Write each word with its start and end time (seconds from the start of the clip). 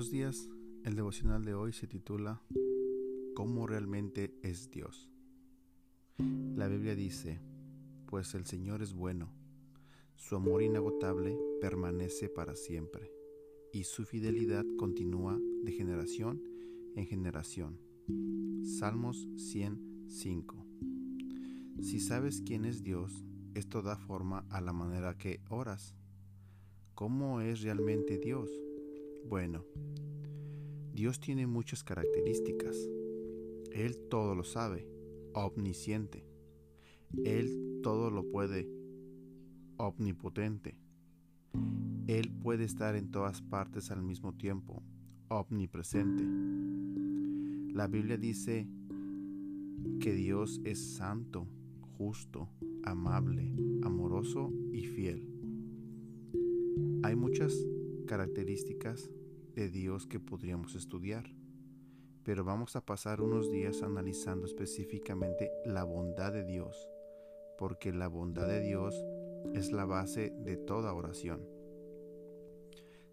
Buenos 0.00 0.12
días, 0.12 0.48
el 0.82 0.96
devocional 0.96 1.44
de 1.44 1.52
hoy 1.52 1.74
se 1.74 1.86
titula 1.86 2.40
¿Cómo 3.34 3.66
realmente 3.66 4.34
es 4.42 4.70
Dios? 4.70 5.10
La 6.16 6.68
Biblia 6.68 6.94
dice, 6.94 7.38
pues 8.06 8.34
el 8.34 8.46
Señor 8.46 8.80
es 8.80 8.94
bueno, 8.94 9.30
su 10.16 10.36
amor 10.36 10.62
inagotable 10.62 11.36
permanece 11.60 12.30
para 12.30 12.56
siempre, 12.56 13.12
y 13.74 13.84
su 13.84 14.06
fidelidad 14.06 14.64
continúa 14.78 15.38
de 15.64 15.70
generación 15.70 16.42
en 16.96 17.04
generación. 17.04 17.78
Salmos 18.64 19.28
105. 19.36 20.66
Si 21.82 22.00
sabes 22.00 22.40
quién 22.40 22.64
es 22.64 22.82
Dios, 22.82 23.22
esto 23.52 23.82
da 23.82 23.98
forma 23.98 24.46
a 24.48 24.62
la 24.62 24.72
manera 24.72 25.18
que 25.18 25.42
oras. 25.50 25.94
¿Cómo 26.94 27.42
es 27.42 27.60
realmente 27.60 28.16
Dios? 28.16 28.48
Bueno, 29.28 29.64
Dios 30.92 31.20
tiene 31.20 31.46
muchas 31.46 31.84
características. 31.84 32.76
Él 33.72 33.96
todo 34.08 34.34
lo 34.34 34.44
sabe, 34.44 34.86
omnisciente. 35.34 36.24
Él 37.24 37.80
todo 37.82 38.10
lo 38.10 38.28
puede, 38.28 38.68
omnipotente. 39.76 40.76
Él 42.06 42.30
puede 42.30 42.64
estar 42.64 42.96
en 42.96 43.10
todas 43.10 43.40
partes 43.40 43.90
al 43.90 44.02
mismo 44.02 44.34
tiempo, 44.34 44.82
omnipresente. 45.28 46.24
La 47.72 47.86
Biblia 47.86 48.16
dice 48.16 48.68
que 50.00 50.12
Dios 50.12 50.60
es 50.64 50.96
santo, 50.96 51.46
justo, 51.96 52.48
amable, 52.82 53.52
amoroso 53.82 54.52
y 54.72 54.84
fiel. 54.84 55.28
Hay 57.02 57.16
muchas 57.16 57.54
características 58.10 59.08
de 59.54 59.68
Dios 59.68 60.08
que 60.08 60.18
podríamos 60.18 60.74
estudiar, 60.74 61.32
pero 62.24 62.42
vamos 62.42 62.74
a 62.74 62.84
pasar 62.84 63.20
unos 63.20 63.52
días 63.52 63.84
analizando 63.84 64.46
específicamente 64.46 65.52
la 65.64 65.84
bondad 65.84 66.32
de 66.32 66.44
Dios, 66.44 66.88
porque 67.56 67.92
la 67.92 68.08
bondad 68.08 68.48
de 68.48 68.62
Dios 68.62 69.00
es 69.54 69.70
la 69.70 69.84
base 69.84 70.32
de 70.44 70.56
toda 70.56 70.92
oración. 70.92 71.46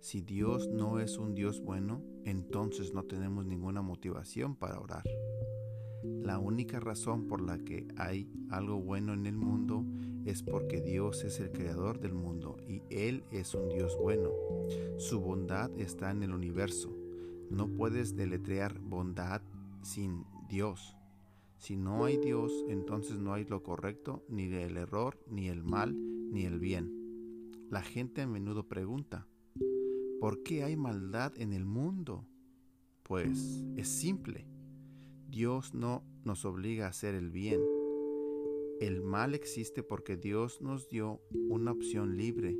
Si 0.00 0.22
Dios 0.22 0.66
no 0.66 0.98
es 0.98 1.18
un 1.18 1.34
Dios 1.34 1.60
bueno, 1.60 2.02
entonces 2.24 2.94
no 2.94 3.02
tenemos 3.02 3.44
ninguna 3.44 3.82
motivación 3.82 4.56
para 4.56 4.80
orar. 4.80 5.04
La 6.22 6.38
única 6.38 6.80
razón 6.80 7.26
por 7.26 7.42
la 7.42 7.58
que 7.58 7.86
hay 7.98 8.30
algo 8.48 8.80
bueno 8.80 9.12
en 9.12 9.26
el 9.26 9.36
mundo 9.36 9.84
es 10.26 10.42
porque 10.42 10.80
Dios 10.80 11.24
es 11.24 11.38
el 11.40 11.52
creador 11.52 12.00
del 12.00 12.12
mundo 12.12 12.56
y 12.68 12.82
Él 12.90 13.24
es 13.30 13.54
un 13.54 13.68
Dios 13.68 13.96
bueno. 13.96 14.30
Su 14.98 15.20
bondad 15.20 15.70
está 15.78 16.10
en 16.10 16.24
el 16.24 16.34
universo. 16.34 16.94
No 17.48 17.68
puedes 17.68 18.16
deletrear 18.16 18.78
bondad 18.80 19.40
sin 19.82 20.24
Dios. 20.48 20.96
Si 21.58 21.76
no 21.76 22.04
hay 22.04 22.18
Dios, 22.18 22.52
entonces 22.68 23.18
no 23.18 23.32
hay 23.32 23.44
lo 23.44 23.62
correcto, 23.62 24.24
ni 24.28 24.52
el 24.52 24.76
error, 24.76 25.18
ni 25.30 25.48
el 25.48 25.62
mal, 25.62 25.96
ni 26.32 26.44
el 26.44 26.58
bien. 26.58 26.92
La 27.70 27.82
gente 27.82 28.22
a 28.22 28.26
menudo 28.26 28.68
pregunta, 28.68 29.26
¿por 30.20 30.42
qué 30.42 30.64
hay 30.64 30.76
maldad 30.76 31.32
en 31.36 31.52
el 31.52 31.64
mundo? 31.64 32.26
Pues 33.04 33.64
es 33.76 33.88
simple. 33.88 34.46
Dios 35.28 35.72
no 35.72 36.02
nos 36.24 36.44
obliga 36.44 36.86
a 36.86 36.90
hacer 36.90 37.14
el 37.14 37.30
bien. 37.30 37.60
El 38.80 39.02
mal 39.02 39.34
existe 39.34 39.82
porque 39.82 40.16
Dios 40.16 40.60
nos 40.60 40.88
dio 40.88 41.20
una 41.48 41.72
opción 41.72 42.16
libre 42.16 42.56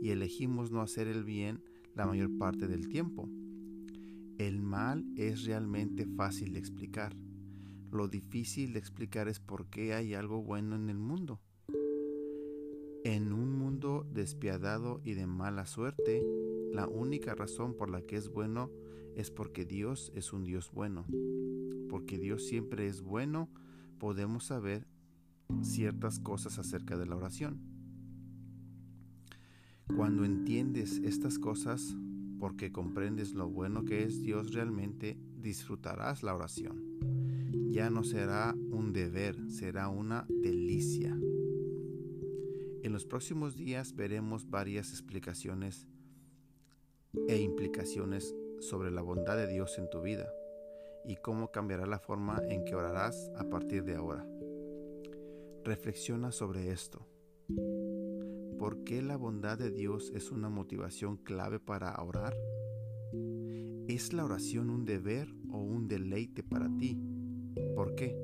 y 0.00 0.10
elegimos 0.10 0.70
no 0.70 0.80
hacer 0.80 1.08
el 1.08 1.24
bien 1.24 1.62
la 1.94 2.06
mayor 2.06 2.36
parte 2.38 2.68
del 2.68 2.88
tiempo. 2.88 3.28
El 4.38 4.60
mal 4.60 5.04
es 5.16 5.44
realmente 5.44 6.06
fácil 6.06 6.52
de 6.52 6.58
explicar. 6.58 7.16
Lo 7.90 8.08
difícil 8.08 8.72
de 8.72 8.78
explicar 8.78 9.28
es 9.28 9.40
por 9.40 9.66
qué 9.66 9.94
hay 9.94 10.14
algo 10.14 10.42
bueno 10.42 10.76
en 10.76 10.90
el 10.90 10.98
mundo. 10.98 11.40
En 13.04 13.32
un 13.32 13.52
mundo 13.52 14.06
despiadado 14.12 15.00
y 15.04 15.14
de 15.14 15.26
mala 15.26 15.66
suerte, 15.66 16.22
la 16.72 16.86
única 16.88 17.34
razón 17.34 17.74
por 17.74 17.90
la 17.90 18.02
que 18.02 18.16
es 18.16 18.28
bueno 18.28 18.70
es 19.14 19.30
porque 19.30 19.64
Dios 19.64 20.12
es 20.14 20.32
un 20.32 20.44
Dios 20.44 20.70
bueno 20.72 21.06
porque 21.86 22.18
Dios 22.18 22.44
siempre 22.44 22.86
es 22.86 23.00
bueno, 23.00 23.48
podemos 23.98 24.44
saber 24.44 24.86
ciertas 25.62 26.18
cosas 26.18 26.58
acerca 26.58 26.96
de 26.96 27.06
la 27.06 27.16
oración. 27.16 27.60
Cuando 29.94 30.24
entiendes 30.24 30.98
estas 31.04 31.38
cosas, 31.38 31.96
porque 32.38 32.72
comprendes 32.72 33.32
lo 33.32 33.48
bueno 33.48 33.84
que 33.84 34.02
es 34.02 34.20
Dios 34.20 34.52
realmente, 34.52 35.18
disfrutarás 35.38 36.22
la 36.22 36.34
oración. 36.34 36.82
Ya 37.70 37.90
no 37.90 38.04
será 38.04 38.54
un 38.70 38.92
deber, 38.92 39.36
será 39.50 39.88
una 39.88 40.26
delicia. 40.28 41.16
En 42.82 42.92
los 42.92 43.04
próximos 43.04 43.56
días 43.56 43.94
veremos 43.94 44.48
varias 44.48 44.90
explicaciones 44.90 45.86
e 47.28 47.40
implicaciones 47.40 48.34
sobre 48.60 48.90
la 48.90 49.02
bondad 49.02 49.36
de 49.36 49.46
Dios 49.46 49.78
en 49.78 49.88
tu 49.90 50.02
vida 50.02 50.28
y 51.04 51.16
cómo 51.16 51.50
cambiará 51.50 51.86
la 51.86 51.98
forma 51.98 52.40
en 52.48 52.64
que 52.64 52.74
orarás 52.74 53.30
a 53.36 53.44
partir 53.44 53.84
de 53.84 53.94
ahora. 53.94 54.26
Reflexiona 55.66 56.30
sobre 56.30 56.70
esto. 56.70 57.04
¿Por 58.56 58.84
qué 58.84 59.02
la 59.02 59.16
bondad 59.16 59.58
de 59.58 59.72
Dios 59.72 60.12
es 60.14 60.30
una 60.30 60.48
motivación 60.48 61.16
clave 61.16 61.58
para 61.58 62.00
orar? 62.00 62.36
¿Es 63.88 64.12
la 64.12 64.24
oración 64.24 64.70
un 64.70 64.84
deber 64.84 65.26
o 65.50 65.58
un 65.58 65.88
deleite 65.88 66.44
para 66.44 66.68
ti? 66.76 66.96
¿Por 67.74 67.96
qué? 67.96 68.16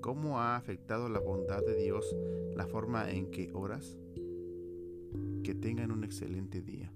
¿Cómo 0.00 0.40
ha 0.40 0.56
afectado 0.56 1.08
la 1.08 1.20
bondad 1.20 1.64
de 1.64 1.76
Dios 1.76 2.16
la 2.56 2.66
forma 2.66 3.08
en 3.12 3.30
que 3.30 3.52
oras? 3.52 3.96
Que 5.44 5.54
tengan 5.54 5.92
un 5.92 6.02
excelente 6.02 6.62
día. 6.62 6.92